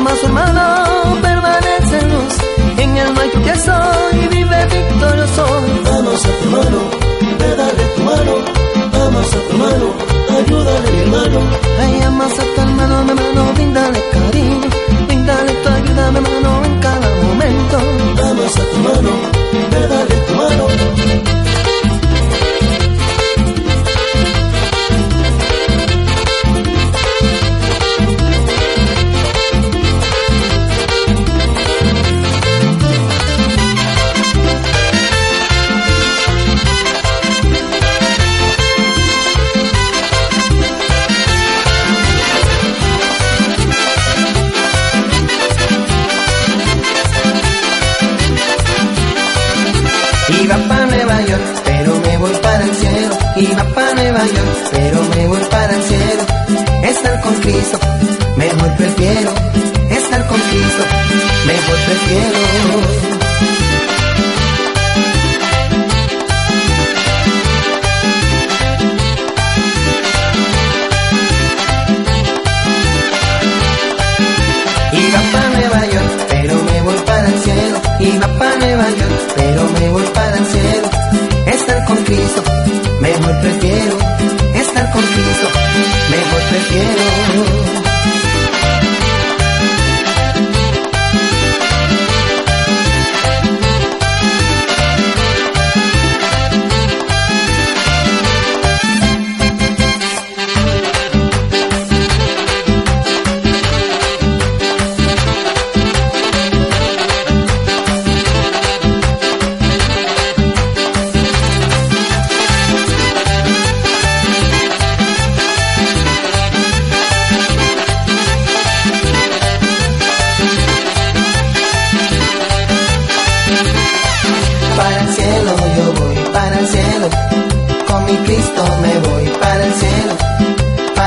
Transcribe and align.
más 0.00 0.22
humana. 0.24 0.77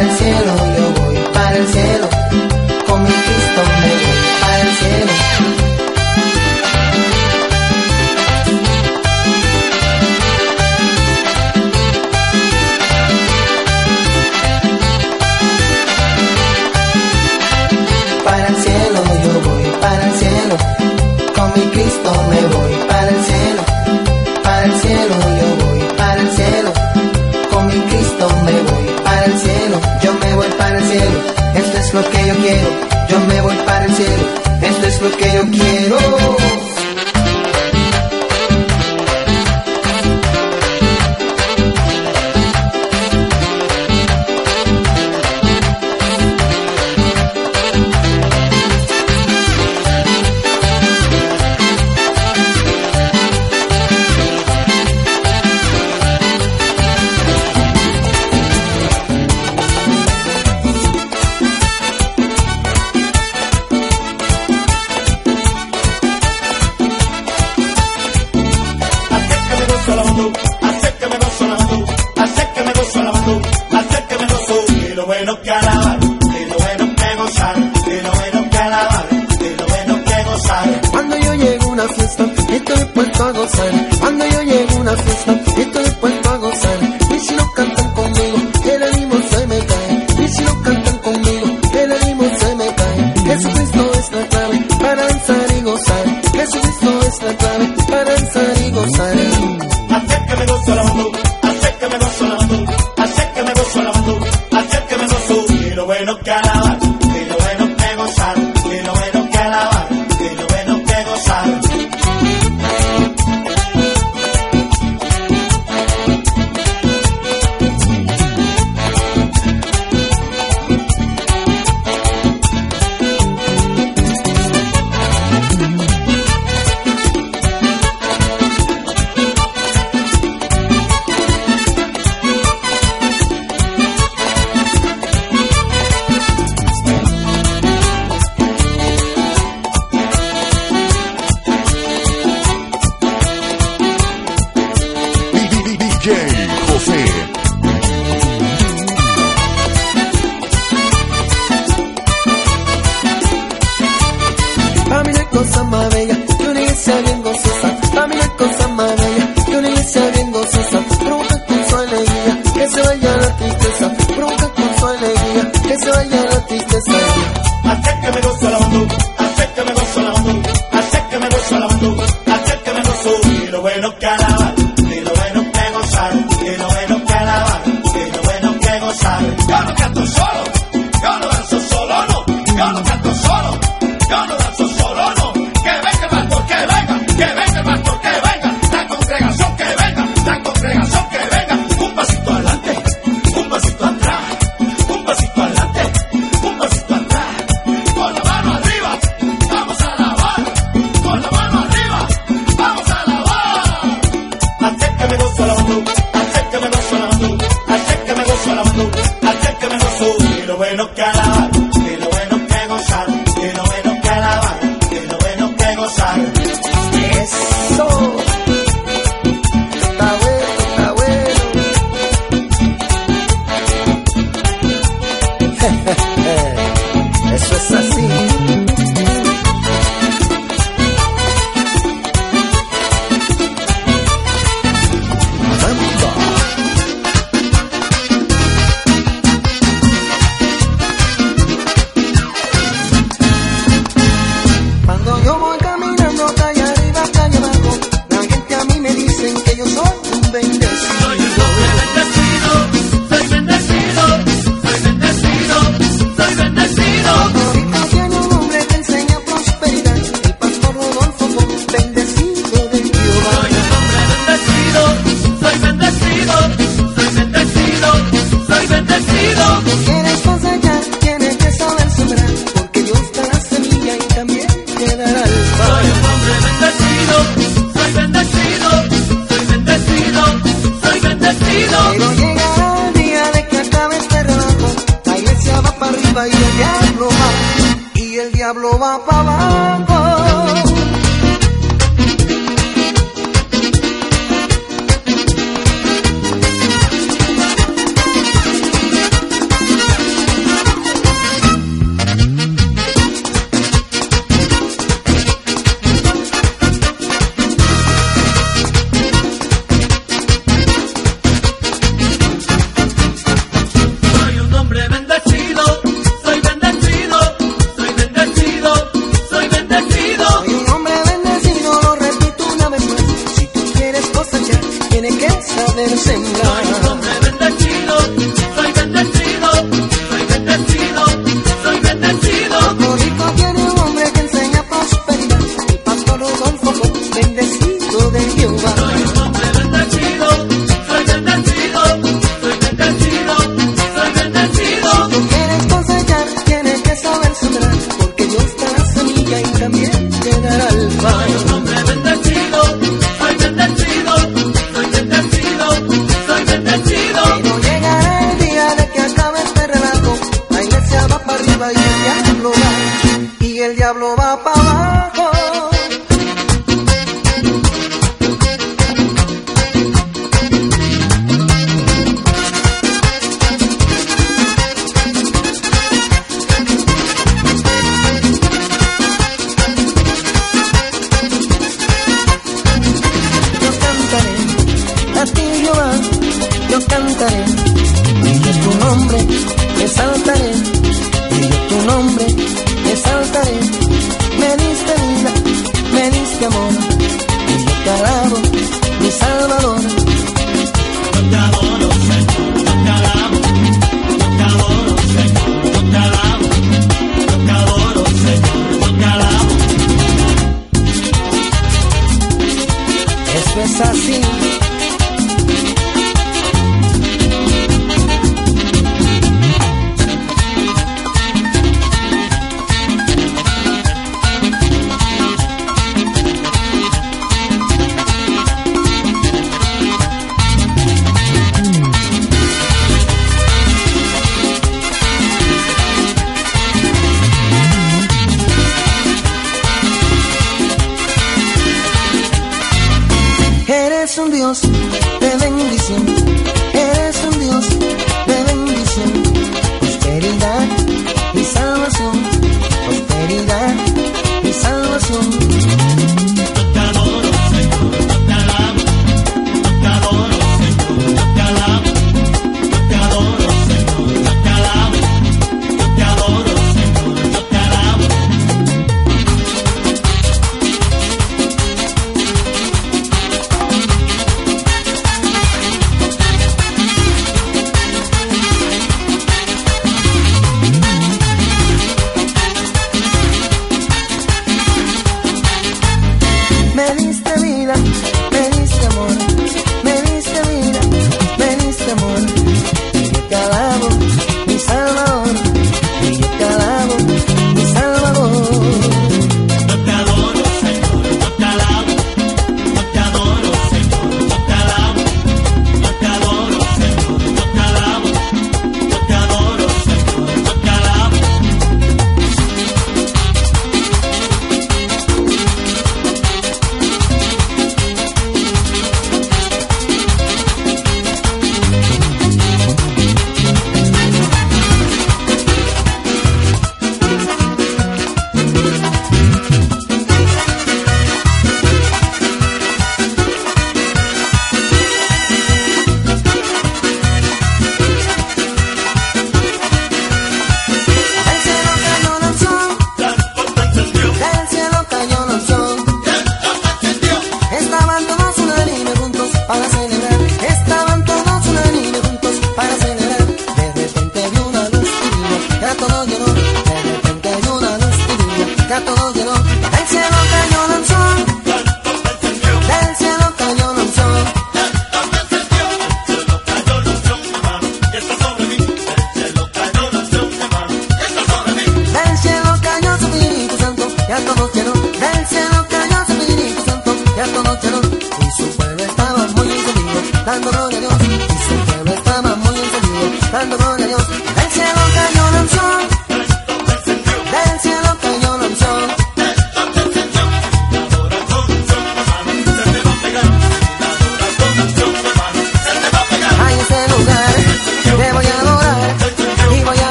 El 0.00 0.10
cielo 0.12 0.61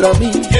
contra 0.00 0.18
mí. 0.18 0.59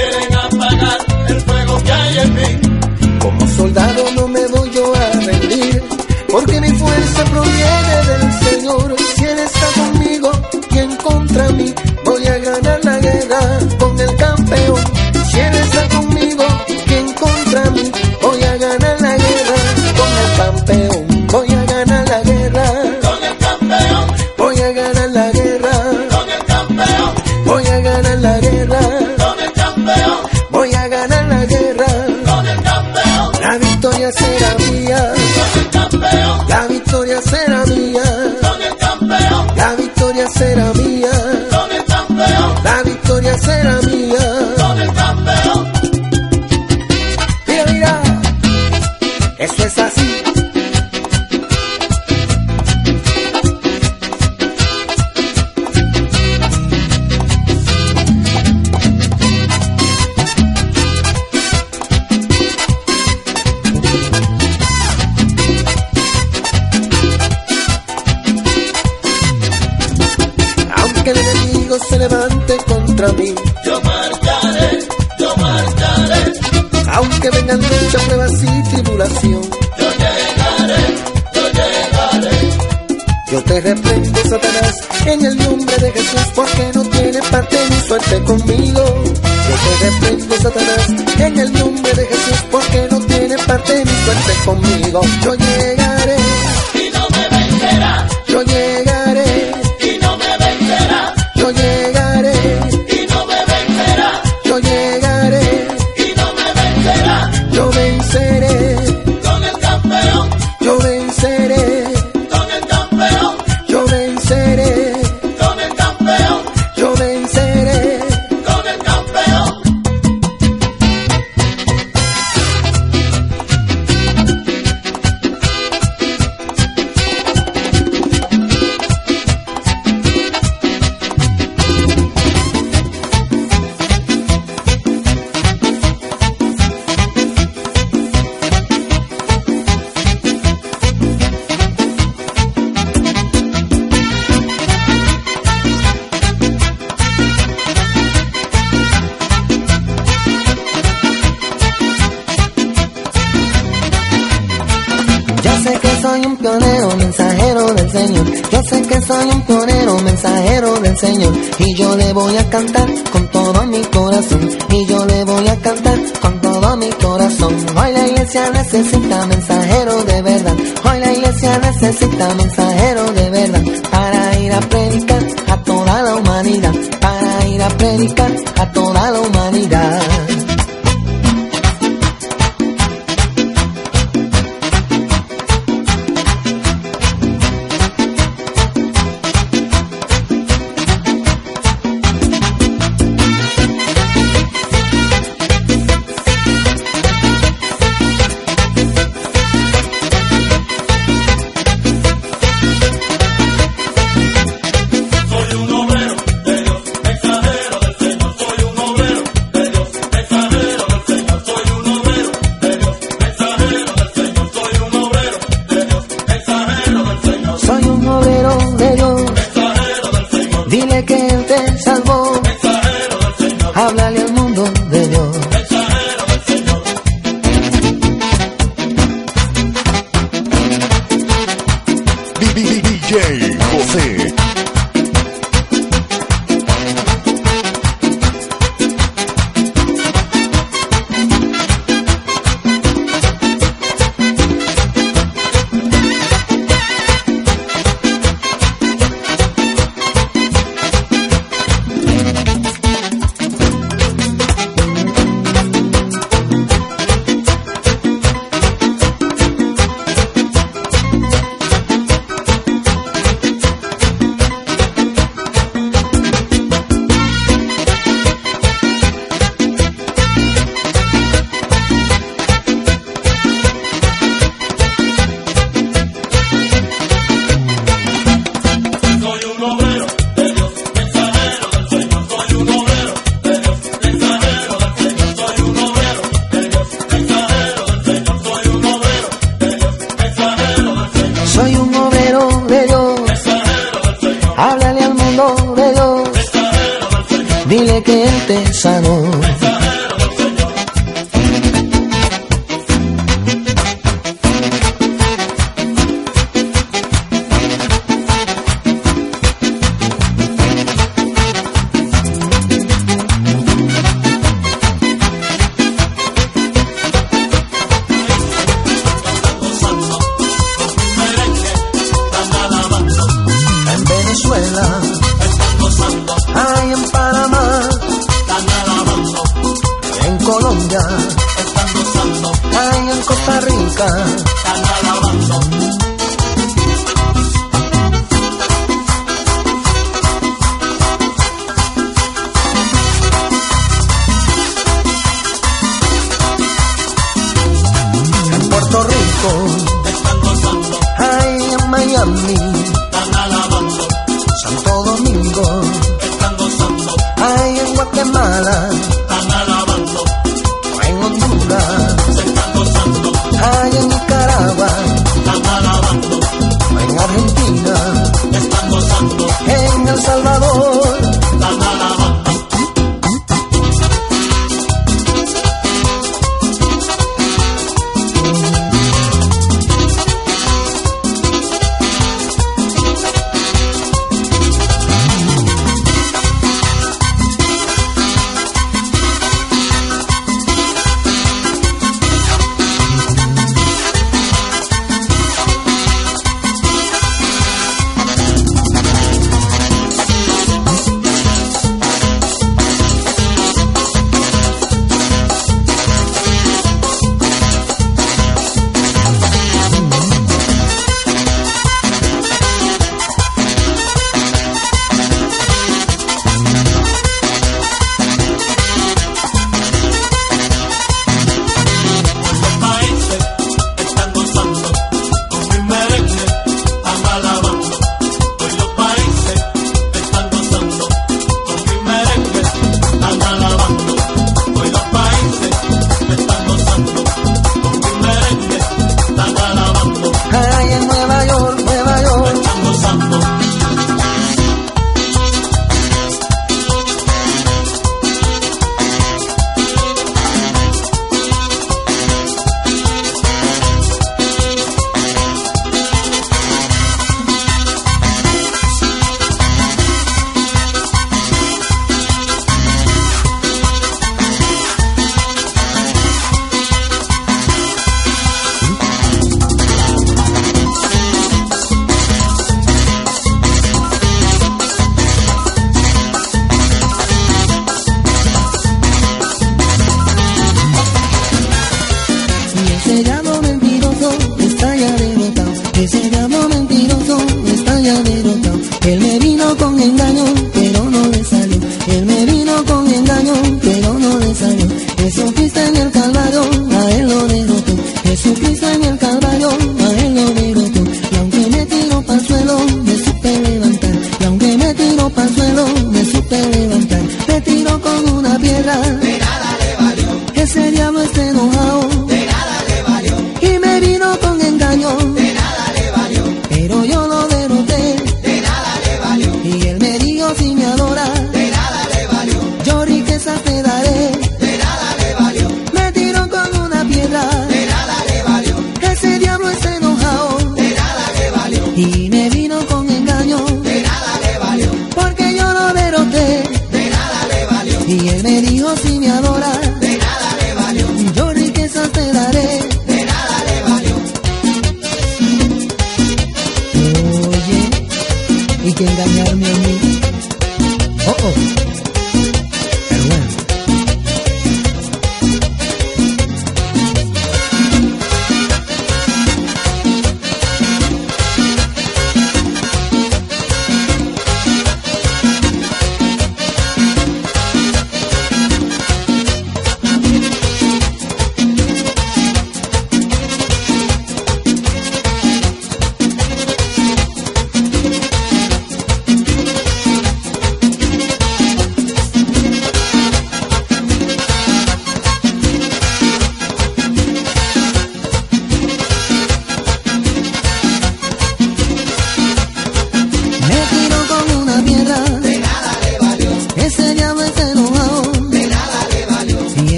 y 161.61 161.73
yo 161.75 161.95
le 161.95 162.13
voy 162.13 162.37
a 162.37 162.49
cantar 162.49 162.87
con 163.11 163.27
todo 163.27 163.65
mi 163.67 163.81
corazón 163.83 164.49
y 164.69 164.85
yo 164.85 165.05
le 165.05 165.23
voy 165.25 165.47
a 165.47 165.55
cantar 165.57 165.99
con 166.21 166.41
todo 166.41 166.77
mi 166.77 166.89
corazón. 166.89 167.55
Hoy 167.77 167.93
la 167.93 168.07
iglesia 168.07 168.49
necesita 168.49 169.25
mensajero 169.27 170.03
de 170.03 170.21
verdad. 170.21 170.55
Hoy 170.89 170.99
la 170.99 171.13
iglesia 171.13 171.59
necesita 171.59 172.33
mensajero 172.35 173.11
de 173.11 173.29
verdad 173.29 173.63
para 173.91 174.39
ir 174.39 174.51
a 174.53 174.59
predicar 174.61 175.23
a 175.49 175.57
toda 175.63 176.01
la 176.01 176.15
humanidad, 176.15 176.73
para 176.99 177.47
ir 177.47 177.61
a 177.61 177.69
predicar 177.69 178.31
a 178.57 178.71
toda 178.71 179.11
la 179.11 179.19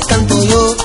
canto 0.00 0.42
yo 0.44 0.83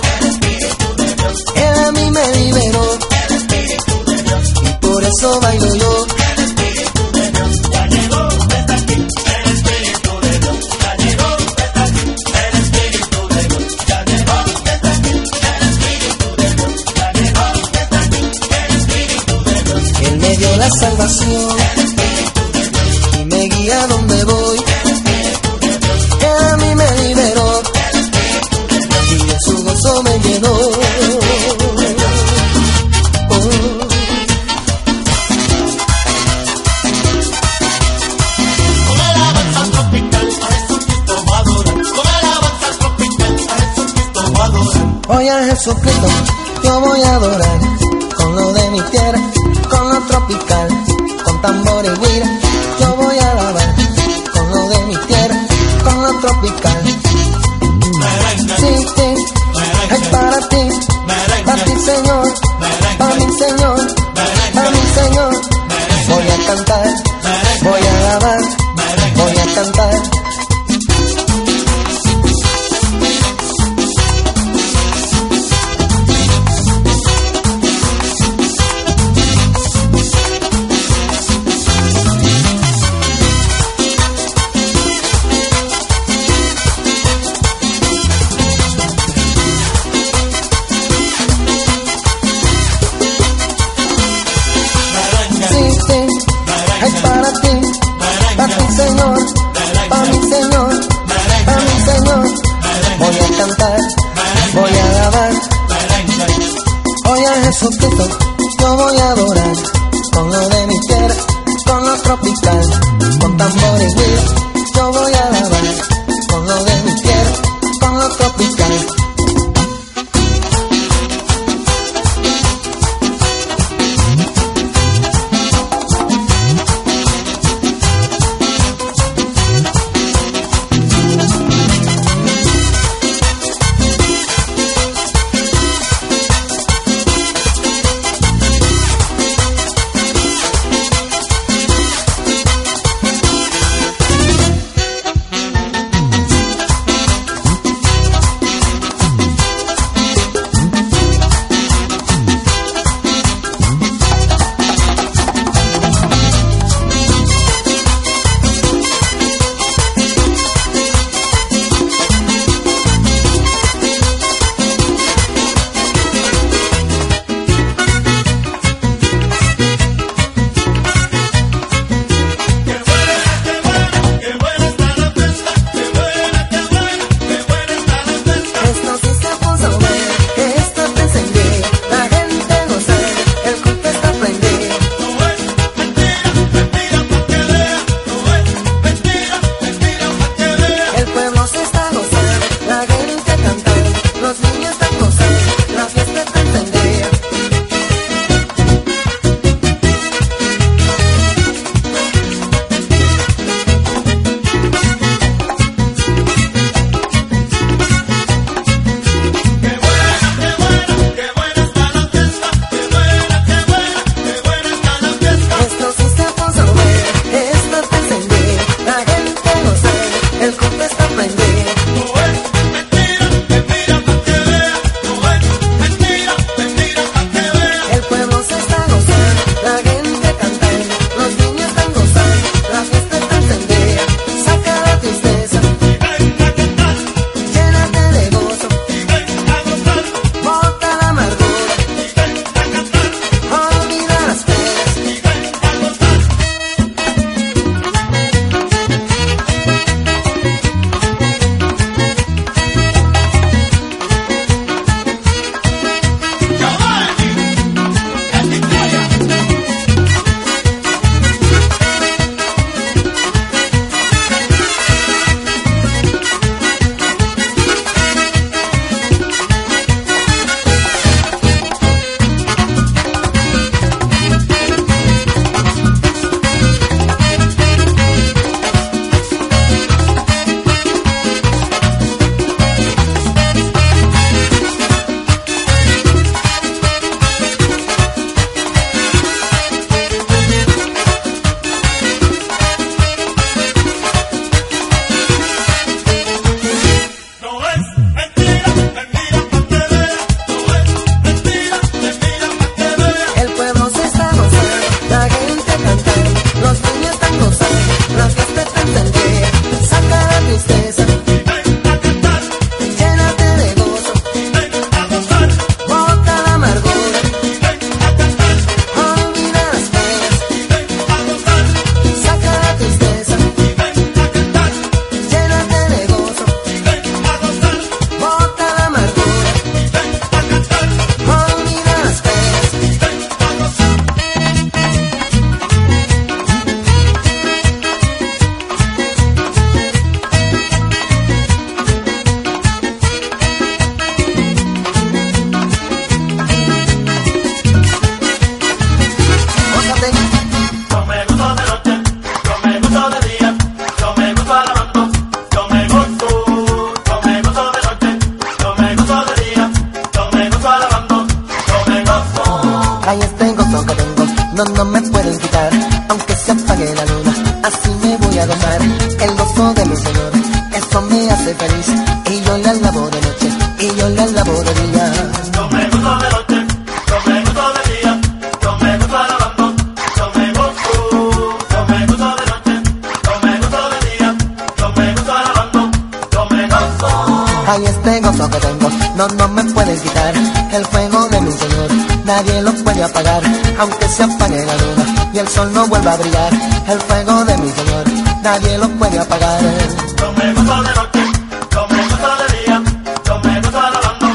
el 396.21 396.99
fuego 397.01 397.45
de 397.45 397.57
mi 397.59 397.71
dolor, 397.71 398.05
nadie 398.43 398.77
lo 398.77 398.89
puede 398.89 399.19
apagar. 399.19 399.61
No 399.61 400.33
me 400.33 400.53
gusta 400.53 400.81
de 400.81 400.95
noche, 400.95 401.23
no 401.71 401.87
me 401.87 402.03
gusta 402.03 402.35
de 402.35 402.57
día, 402.59 402.83
no 403.25 403.39
me 403.39 403.61
gusta 403.61 403.89
lavando, 403.89 404.27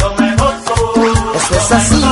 no 0.00 0.14
me 0.18 0.30
gusta. 0.32 0.72
Eso 1.36 1.54
es 1.54 1.72
así. 1.72 2.07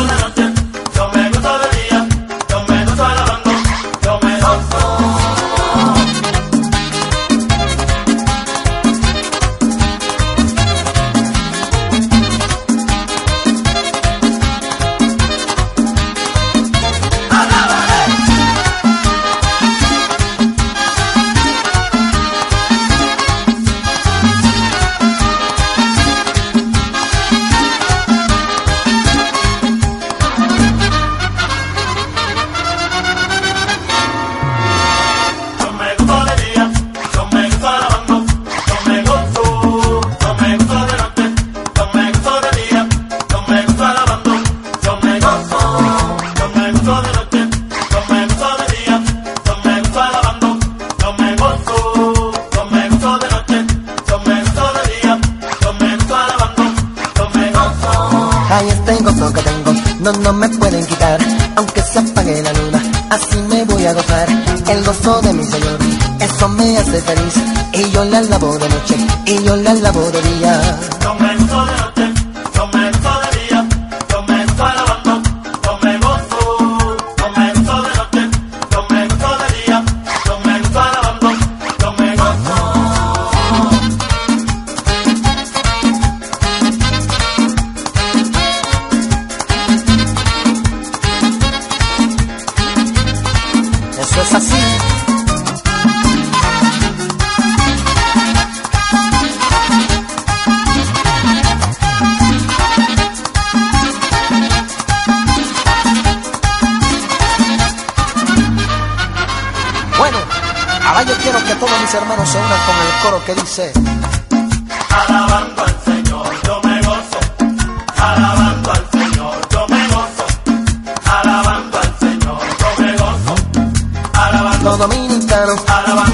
los 124.66 124.78
dominicanos, 124.78 125.60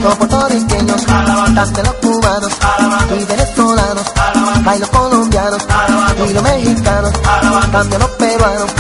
los 0.03 0.15
puertorriqueños, 0.17 1.03
hasta 1.57 1.83
los 1.83 1.95
cubanos, 1.95 2.53
y 3.19 3.25
venezolanos, 3.25 4.07
hay 4.67 4.79
los 4.79 4.89
colombianos, 4.91 5.67
y 6.29 6.33
los 6.35 6.43
mexicanos, 6.43 7.13
también 7.73 8.01
los 8.01 8.11
peruanos, 8.11 8.71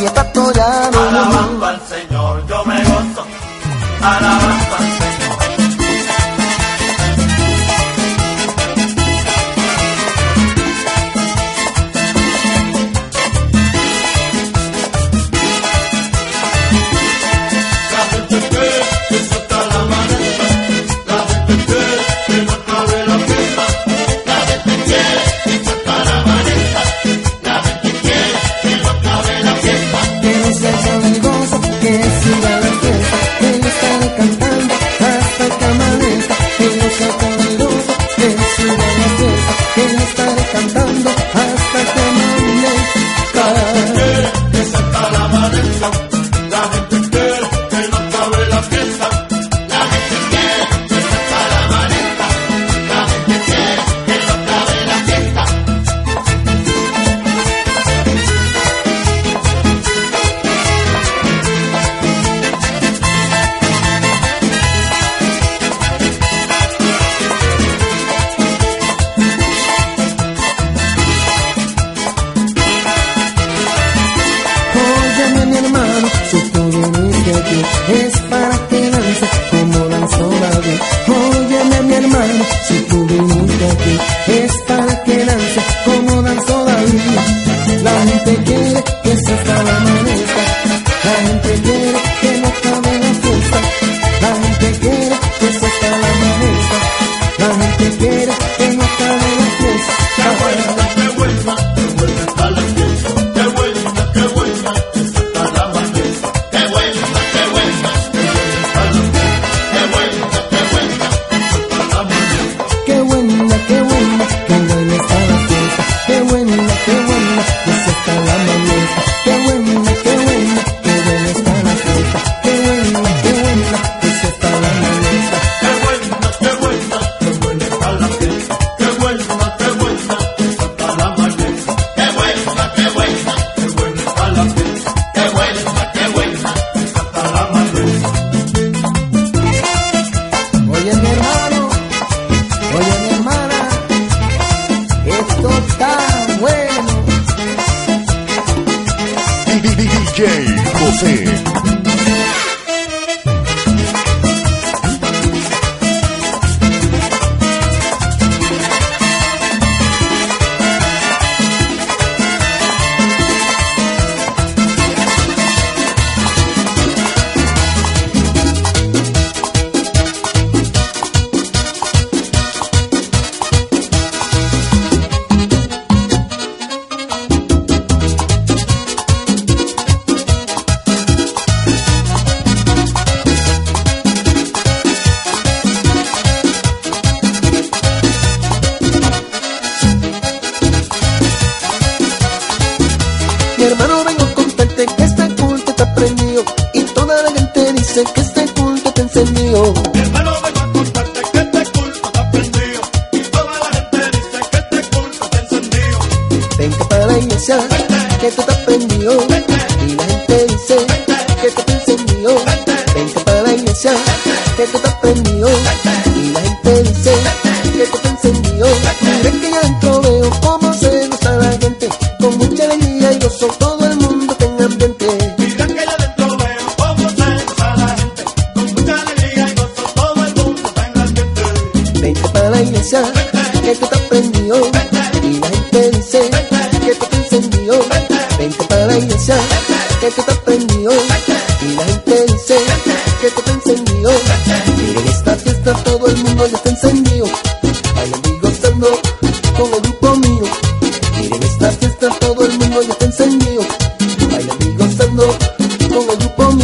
y 0.00 0.06
ecuatorianos. 0.06 0.96
Alabando 0.96 1.66
al 1.66 1.80
Señor, 1.88 2.46
yo 2.48 2.64
me 2.64 2.82
gozo. 2.82 3.24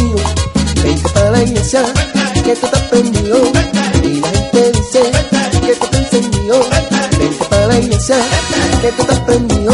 mío, 0.03 0.15
vente 0.83 1.09
para 1.09 1.31
la 1.31 1.43
iglesia, 1.43 1.83
que 2.43 2.55
tú 2.55 2.67
te 2.67 2.77
aprendió. 2.77 3.35
Y 4.03 4.19
la 4.19 4.29
gente 4.29 4.71
dice 4.71 5.11
que 5.65 5.75
tú 5.75 5.87
te 5.87 5.97
encendió, 5.97 6.55
vente 7.19 7.45
para 7.49 7.67
la 7.67 7.79
iglesia, 7.79 8.17
que 8.81 8.91
tú 8.91 9.03
te 9.03 9.13
aprendió. 9.13 9.71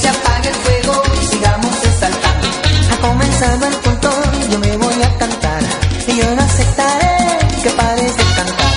se 0.00 0.08
apague 0.08 0.48
el 0.48 0.54
fuego 0.54 1.02
y 1.20 1.26
sigamos 1.26 1.84
exaltando. 1.84 2.48
Ha 2.92 2.96
comenzado 3.00 3.66
el 3.66 3.80
contón, 3.80 4.50
yo 4.50 4.58
me 4.58 4.76
voy 4.76 5.02
a 5.02 5.18
cantar. 5.18 5.62
Y 6.06 6.16
yo 6.16 6.34
no 6.34 6.42
aceptaré 6.42 7.38
que 7.62 7.70
pares 7.70 8.16
de 8.16 8.24
cantar. 8.36 8.76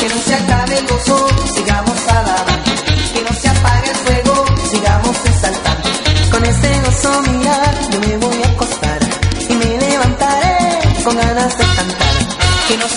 Que 0.00 0.08
no 0.08 0.18
se 0.26 0.34
acabe 0.34 0.78
el 0.78 0.86
gozo, 0.86 1.28
sigamos 1.54 1.98
alabando. 2.08 2.72
Que 3.14 3.22
no 3.22 3.32
se 3.40 3.48
apague 3.48 3.90
el 3.90 3.96
fuego, 3.96 4.44
sigamos 4.70 5.16
exaltando. 5.26 5.88
Con 6.30 6.44
este 6.44 6.80
gozo 6.80 7.22
mirar, 7.22 7.74
yo 7.90 8.00
me 8.00 8.16
voy 8.18 8.42
a 8.42 8.48
acostar. 8.48 9.00
Y 9.48 9.54
me 9.54 9.78
levantaré 9.78 10.78
con 11.04 11.16
ganas 11.16 11.58
de 11.58 11.64
cantar. 11.64 12.14
Que 12.68 12.76
no 12.78 12.88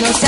no 0.00 0.12
se 0.12 0.27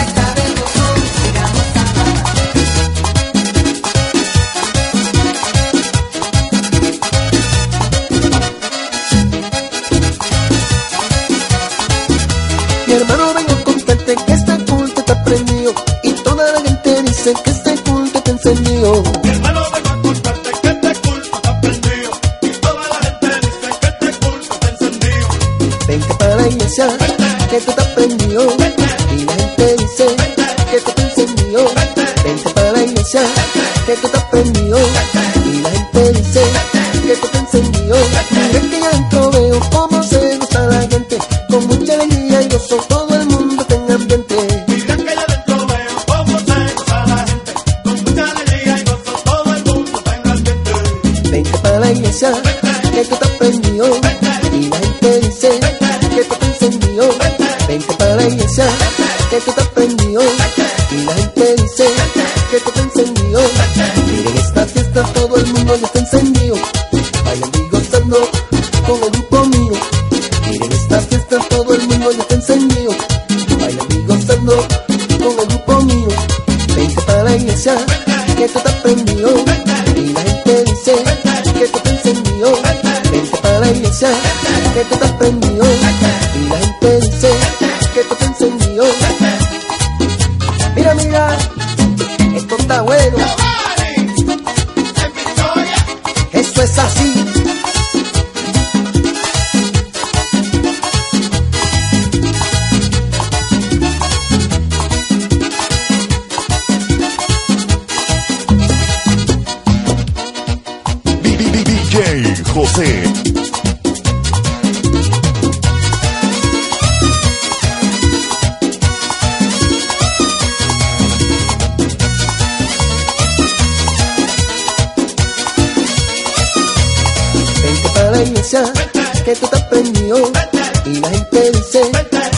dice 131.61 131.93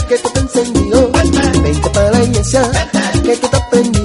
que 0.07 0.17
tú 0.17 0.29
te 0.29 0.39
encendió. 0.39 1.11
Vente 1.63 1.89
para 1.89 2.11
la 2.11 2.23
iglesia, 2.23 2.71
que 3.23 3.37
tú 3.37 3.47
te 3.47 3.57
aprendió. 3.57 4.02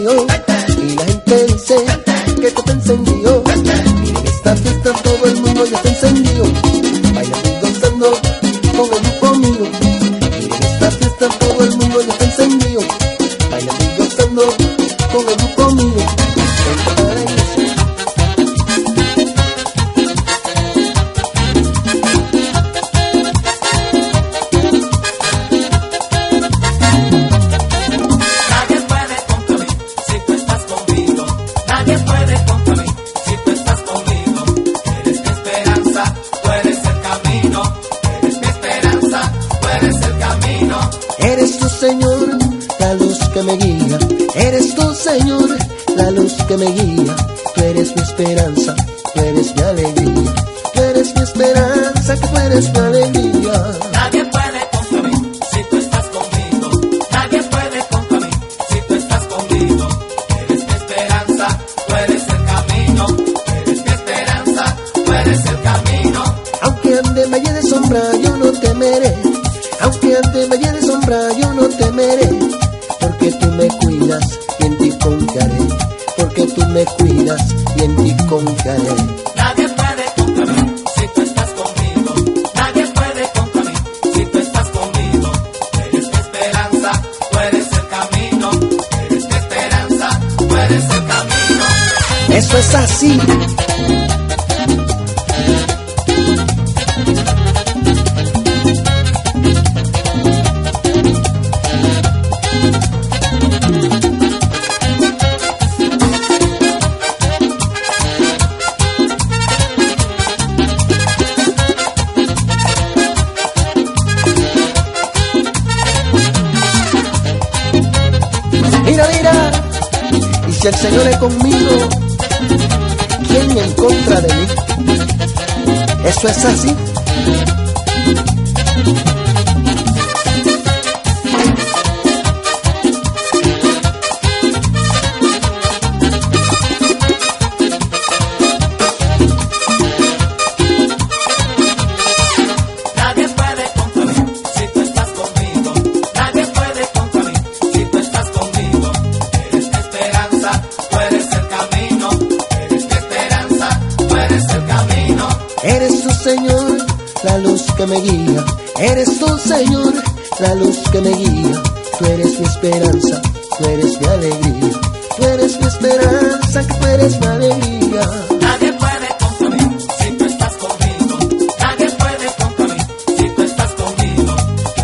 Que 157.79 157.87
me 157.87 158.01
guía. 158.01 158.45
Eres 158.81 159.20
tú, 159.20 159.39
Señor, 159.39 159.95
la 160.41 160.55
luz 160.57 160.79
que 160.91 161.01
me 161.01 161.11
guía. 161.11 161.62
Tú 161.97 162.05
eres 162.07 162.41
mi 162.41 162.47
esperanza, 162.47 163.22
tú 163.57 163.64
eres 163.68 164.01
mi 164.01 164.07
alegría. 164.07 164.81
Tú 165.16 165.24
eres 165.24 165.61
mi 165.61 165.66
esperanza, 165.66 166.62
tú 166.66 166.87
eres 166.87 167.20
mi 167.20 167.26
alegría. 167.26 168.01
Nadie 168.41 168.72
puede 168.72 169.09
contra 169.20 169.49
mí 169.51 169.76
si 169.99 170.11
tú 170.18 170.24
estás 170.24 170.55
conmigo. 170.57 171.18
Nadie 171.61 171.91
puede 172.03 172.26
contra 172.41 172.66
mí 172.66 172.81
si 173.16 173.29
tú 173.35 173.43
estás 173.43 173.70
conmigo. 173.74 174.37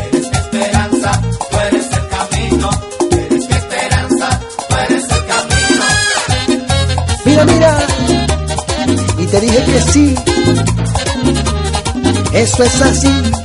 Eres 0.06 0.30
mi 0.30 0.36
esperanza, 0.38 1.22
tú 1.50 1.56
eres 1.68 1.86
el 1.98 2.08
camino. 2.16 2.70
Eres 3.10 3.48
mi 3.48 3.56
esperanza, 3.56 4.40
tú 4.68 4.74
eres 4.86 5.04
el 5.16 5.26
camino. 5.32 5.84
Mira, 7.24 7.44
mira. 7.44 7.86
Y 9.18 9.26
te 9.26 9.40
dije 9.40 9.64
que 9.64 9.80
sí. 9.92 10.13
Eso 12.44 12.62
es 12.62 12.82
así. 12.82 13.43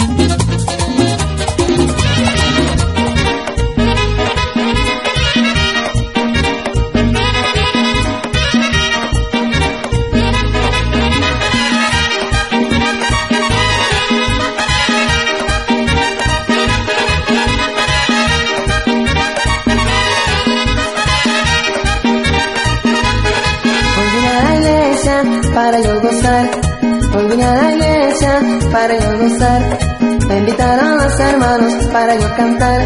Para 28.72 28.98
yo 28.98 29.20
gozar. 29.20 29.80
Me 30.28 30.38
invitaron 30.38 30.98
los 30.98 31.20
hermanos 31.20 31.86
para 31.92 32.16
yo 32.16 32.36
cantar. 32.36 32.82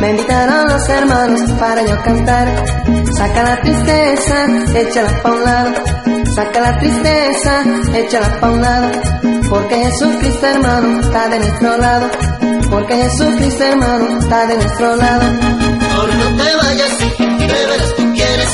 Me 0.00 0.10
invitaron 0.10 0.68
los 0.68 0.88
hermanos 0.88 1.50
para 1.58 1.82
yo 1.82 2.02
cantar. 2.02 2.48
Saca 3.16 3.42
la 3.42 3.60
tristeza, 3.60 4.46
échala 4.74 5.22
pa' 5.22 5.30
un 5.30 5.44
lado. 5.44 5.72
Saca 6.34 6.60
la 6.60 6.78
tristeza, 6.78 7.64
échala 7.94 8.40
pa' 8.40 8.50
un 8.50 8.62
lado. 8.62 8.88
Porque 9.50 9.74
Jesucristo 9.76 10.46
hermano 10.46 11.00
está 11.00 11.28
de 11.28 11.38
nuestro 11.38 11.76
lado. 11.76 12.10
Porque 12.70 12.94
Jesucristo 12.94 13.64
hermano 13.64 14.18
está 14.20 14.46
de 14.46 14.56
nuestro 14.56 14.96
lado. 14.96 15.22
Ahora 15.96 16.14
no 16.14 16.36
te 16.36 16.56
vayas, 16.56 16.98
de 16.98 17.46
veras 17.46 17.94
tú 17.96 18.12
quieres. 18.14 18.48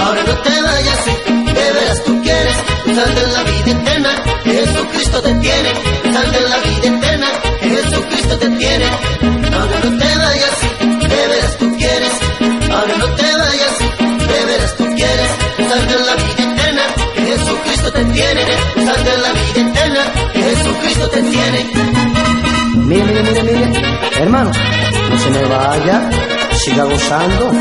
Ahora 0.00 0.20
no 0.26 0.42
te 0.42 0.62
vayas, 0.62 1.04
de 1.46 1.72
veras 1.72 2.04
tú 2.04 2.22
quieres. 2.22 2.56
Pensando 2.84 3.20
en 3.20 3.32
la 3.32 3.42
vida 3.44 3.80
eterna, 3.80 4.10
Jesucristo 4.44 5.22
te 5.22 5.34
tiene. 5.36 6.01
Pensando 6.12 6.38
en 6.40 6.50
la 6.50 6.58
vida 6.58 6.98
eterna, 6.98 7.26
que 7.58 7.70
Jesucristo 7.70 8.38
te 8.38 8.50
tiene. 8.50 8.84
Ahora 9.50 9.80
no 9.82 9.98
te 9.98 10.18
vayas, 10.18 11.08
de 11.08 11.26
veras 11.26 11.56
tú 11.56 11.76
quieres. 11.78 12.12
Ahora 12.70 12.96
no 12.98 13.06
te 13.14 13.22
vayas, 13.22 13.78
de 14.28 14.44
veras 14.44 14.76
tú 14.76 14.84
quieres. 14.94 15.28
Pensando 15.56 15.94
en 15.94 16.06
la 16.06 16.14
vida 16.16 16.52
eterna, 16.52 16.82
que 17.14 17.22
Jesucristo 17.22 17.92
te 17.92 18.04
tiene. 18.04 18.40
Pensando 18.74 19.10
en 19.10 19.22
la 19.22 19.32
vida 19.32 19.70
eterna, 19.70 20.32
que 20.34 20.42
Jesucristo 20.42 21.08
te 21.08 21.22
tiene. 21.22 21.70
Mire, 22.74 23.04
mire, 23.06 23.22
mire, 23.22 23.42
mire. 23.42 23.82
Hermano, 24.20 24.50
no 25.10 25.18
se 25.18 25.30
me 25.30 25.44
vaya. 25.46 26.10
Siga 26.62 26.84
gozando. 26.84 27.52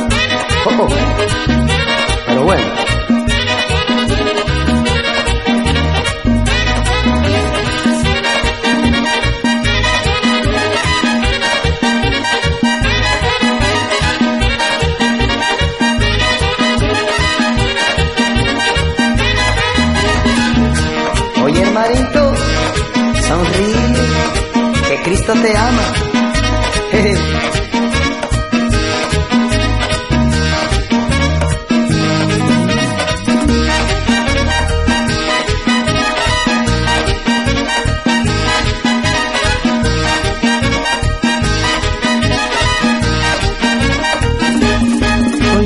Oh. 0.65 0.87
Pero 2.27 2.43
bueno. 2.43 2.80
Cristo 25.11 25.33
te 25.33 25.57
ama. 25.57 25.81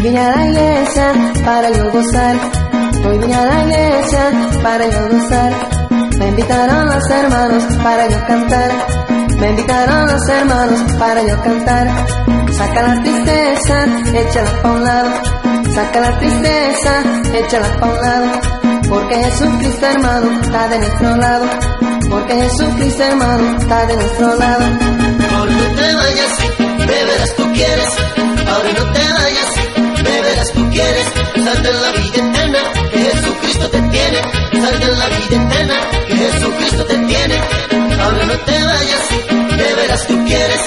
Vine 0.01 0.19
a 0.19 0.35
la 0.35 0.45
iglesia 0.47 1.13
para 1.45 1.69
yo 1.69 1.91
gozar. 1.91 2.35
Hoy 3.05 3.17
vine 3.19 3.35
a 3.35 3.45
la 3.45 3.61
iglesia 3.61 4.31
para 4.63 4.89
yo 4.89 5.09
gozar. 5.11 5.53
Me 6.17 6.29
invitaron 6.29 6.87
los 6.87 7.09
hermanos 7.11 7.63
para 7.83 8.09
yo 8.09 8.25
cantar. 8.25 9.04
Me 9.37 9.49
invitaron 9.49 10.07
los 10.07 10.29
hermanos 10.29 10.79
para 10.97 11.21
yo 11.27 11.41
cantar. 11.41 12.07
Saca 12.51 12.81
la 12.81 13.03
tristeza, 13.03 13.85
échala 14.13 14.61
pa' 14.61 14.71
un 14.71 14.83
lado. 14.83 15.09
Saca 15.73 15.99
la 15.99 16.19
tristeza, 16.19 17.03
échala 17.33 17.79
pa' 17.79 17.87
un 17.87 18.01
lado. 18.01 18.41
Porque 18.89 19.15
Jesucristo 19.15 19.85
hermano 19.85 20.41
está 20.41 20.67
de 20.69 20.79
nuestro 20.79 21.15
lado. 21.17 21.45
Porque 22.09 22.33
Jesucristo 22.33 23.03
hermano 23.03 23.57
está 23.59 23.85
de 23.85 23.95
nuestro 23.95 24.35
lado. 24.35 24.65
No 24.69 25.75
te 25.75 25.95
vayas, 25.95 26.37
de 26.57 26.85
veras 26.85 27.35
tú 27.35 27.43
quieres. 27.53 27.89
Ahora 28.47 28.69
no 28.77 28.91
te 28.93 28.99
vayas, 28.99 29.55
de 31.61 31.73
la 31.73 31.91
vida 31.91 32.29
eterna 32.29 32.84
que 32.91 32.99
Jesucristo 32.99 33.69
te 33.69 33.81
tiene. 33.81 34.21
Sal 34.61 34.79
de 34.79 34.87
la 34.87 35.07
vida 35.09 35.43
eterna 35.43 35.75
que 36.07 36.15
Jesucristo 36.15 36.85
te 36.85 36.97
tiene. 36.97 37.37
Ahora 38.01 38.25
no 38.25 38.37
te 38.39 38.51
vayas, 38.51 39.03
de 39.57 39.73
veras 39.75 40.07
tú 40.07 40.25
quieres. 40.25 40.61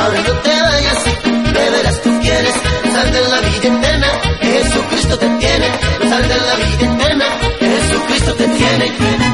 Ahora 0.00 0.20
no 0.20 0.32
te 0.40 0.60
vayas, 0.68 1.04
de 1.52 1.70
veras 1.70 2.02
tú 2.02 2.20
quieres. 2.20 2.54
Sal 2.92 3.12
de 3.12 3.20
la 3.20 3.40
vida 3.40 3.78
eterna 3.78 4.08
que 4.40 4.48
Jesucristo 4.48 5.18
te 5.18 5.28
tiene. 5.40 5.66
Sal 6.08 6.28
de 6.28 6.36
la 6.48 6.54
vida 6.56 6.94
eterna 6.94 7.24
que 7.58 7.66
Jesucristo 7.66 8.34
te 8.34 8.48
tiene. 8.48 9.31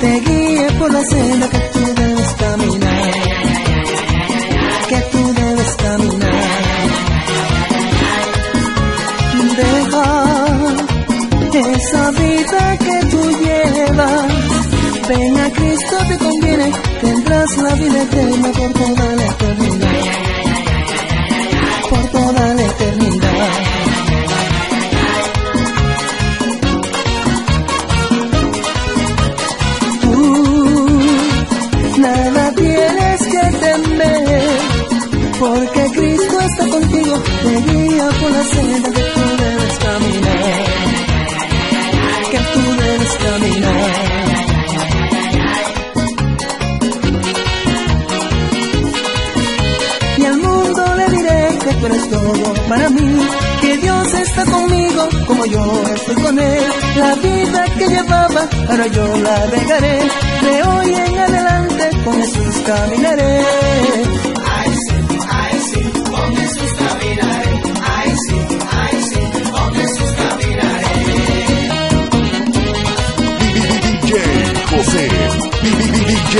Te 0.00 0.20
guíe 0.20 0.72
por 0.78 0.92
la 0.92 1.02
senda 1.04 1.48
que 1.48 1.58
tú 1.58 1.80
debes 1.94 2.34
caminar, 2.34 3.12
que 4.88 5.00
tú 5.12 5.32
debes 5.34 5.74
caminar. 5.76 6.42
Deja 9.56 10.32
esa 11.76 12.10
vida 12.12 12.78
que 12.78 13.06
tú 13.06 13.30
llevas, 13.44 14.68
ven 15.08 15.40
a 15.40 15.50
Cristo 15.50 15.96
te 16.08 16.18
conviene, 16.18 16.72
tendrás 17.00 17.56
la 17.58 17.74
vida 17.74 18.02
eterna 18.02 18.52
por 18.52 18.72
toda 18.72 19.14
la 19.16 19.26
eternidad, 19.26 20.04
por 21.90 22.04
toda 22.10 22.54
la 22.54 22.62
eternidad. 22.62 23.81
Porque 35.42 35.82
Cristo 35.90 36.38
está 36.40 36.68
contigo, 36.68 37.14
te 37.42 37.72
guía 37.72 38.08
por 38.20 38.30
la 38.30 38.44
senda 38.44 38.90
que 38.92 39.02
tú 39.02 39.22
debes 39.42 39.78
caminar, 39.86 40.54
que 42.30 42.38
tú 42.52 42.60
debes 42.82 43.12
caminar. 43.26 43.90
Y 50.18 50.24
al 50.24 50.38
mundo 50.38 50.94
le 50.94 51.06
diré 51.16 51.58
que 51.64 51.74
tú 51.74 51.86
eres 51.86 52.10
todo 52.10 52.54
para 52.68 52.88
mí, 52.90 53.20
que 53.62 53.76
Dios 53.78 54.14
está 54.14 54.44
conmigo 54.44 55.08
como 55.26 55.44
yo 55.46 55.82
estoy 55.96 56.14
con 56.22 56.38
Él. 56.38 56.64
La 56.94 57.14
vida 57.16 57.64
que 57.78 57.88
llevaba, 57.88 58.48
ahora 58.68 58.86
yo 58.86 59.16
la 59.18 59.46
dejaré, 59.48 59.98
de 60.42 60.62
hoy 60.62 60.94
en 60.94 61.18
adelante 61.18 61.90
con 62.04 62.14
Jesús 62.14 62.62
caminaré. 62.64 63.42
José. 74.72 75.08
DJ 75.62 76.36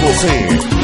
José. 0.00 0.77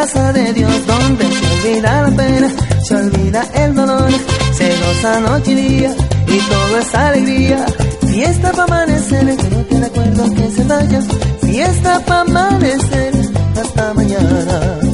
Casa 0.00 0.32
de 0.32 0.52
Dios, 0.52 0.86
donde 0.86 1.24
se 1.24 1.68
olvida 1.68 2.02
la 2.02 2.16
pena 2.16 2.48
se 2.84 2.94
olvida 2.94 3.42
el 3.52 3.74
dolor, 3.74 4.10
se 4.52 4.68
goza 4.78 5.20
noche 5.20 5.50
y 5.50 5.54
día 5.56 5.90
y 6.28 6.38
todo 6.38 6.78
es 6.78 6.94
alegría. 6.94 7.66
Fiesta 8.06 8.52
para 8.52 8.62
amanecer, 8.62 9.36
que 9.36 9.50
no 9.50 9.62
te 9.64 9.80
recuerdo 9.80 10.34
que 10.34 10.50
se 10.52 10.64
vaya. 10.64 11.00
Fiesta 11.40 12.00
para 12.06 12.20
amanecer, 12.20 13.12
hasta 13.60 13.94
mañana. 13.94 14.87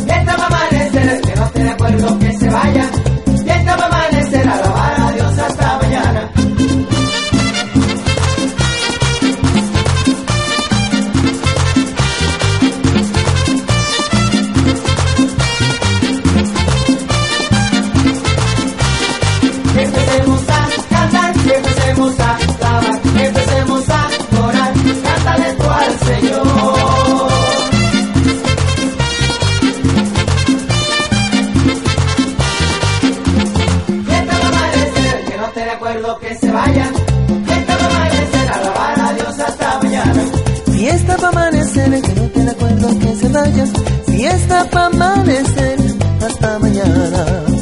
Fiesta 40.84 41.16
pa' 41.16 41.28
amanecer, 41.28 42.02
que 42.02 42.12
no 42.12 42.28
te 42.28 42.40
acuerdo 42.42 42.98
que 42.98 43.16
se 43.16 43.28
vaya. 43.30 43.64
Fiesta 44.04 44.68
pa' 44.70 44.84
amanecer, 44.84 45.78
hasta 46.20 46.58
mañana. 46.58 47.53